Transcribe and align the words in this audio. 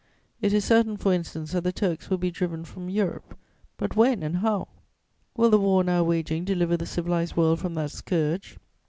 It 0.41 0.51
is 0.51 0.65
certain, 0.65 0.97
for 0.97 1.13
instance, 1.13 1.51
that 1.51 1.63
the 1.63 1.71
Turks 1.71 2.09
will 2.09 2.17
be 2.17 2.31
driven 2.31 2.65
from 2.65 2.89
Europe; 2.89 3.37
but 3.77 3.95
when 3.95 4.23
and 4.23 4.37
how? 4.37 4.67
Will 5.37 5.51
the 5.51 5.59
war 5.59 5.83
now 5.83 6.03
waging 6.03 6.43
deliver 6.43 6.75
the 6.75 6.87
civilized 6.87 7.37
world 7.37 7.59
from 7.59 7.75
that 7.75 7.91
scourge? 7.91 8.57